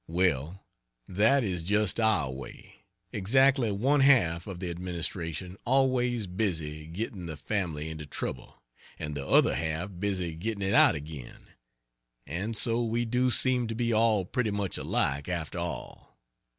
Well, 0.07 0.65
that 1.07 1.43
is 1.43 1.61
just 1.61 1.99
our 1.99 2.31
way, 2.31 2.85
exactly 3.13 3.71
one 3.71 3.99
half 3.99 4.47
of 4.47 4.59
the 4.59 4.71
administration 4.71 5.57
always 5.63 6.25
busy 6.25 6.87
getting 6.87 7.27
the 7.27 7.37
family 7.37 7.87
into 7.87 8.07
trouble, 8.07 8.63
and 8.97 9.13
the 9.13 9.27
other 9.27 9.53
half 9.53 9.91
busy 9.99 10.33
getting 10.33 10.67
it 10.67 10.73
out 10.73 10.95
again. 10.95 11.49
And 12.25 12.57
so 12.57 12.83
we 12.83 13.05
do 13.05 13.29
seem 13.29 13.67
to 13.67 13.75
be 13.75 13.93
all 13.93 14.25
pretty 14.25 14.49
much 14.49 14.75
alike, 14.79 15.29
after 15.29 15.59
all. 15.59 16.17